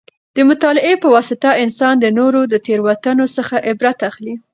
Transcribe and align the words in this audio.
د 0.35 0.37
مطالعې 0.49 0.93
په 1.03 1.07
واسطه 1.15 1.49
انسان 1.63 1.93
د 1.99 2.05
نورو 2.19 2.41
د 2.51 2.53
تېروتنو 2.65 3.25
څخه 3.37 3.55
عبرت 3.69 3.99
اخلي. 4.09 4.35